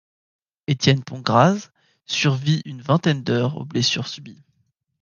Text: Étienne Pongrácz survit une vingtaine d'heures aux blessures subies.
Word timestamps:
Étienne 0.65 1.03
Pongrácz 1.03 1.69
survit 2.07 2.63
une 2.65 2.81
vingtaine 2.81 3.21
d'heures 3.23 3.57
aux 3.57 3.65
blessures 3.65 4.07
subies. 4.07 4.41